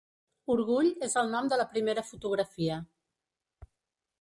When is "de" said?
1.53-1.59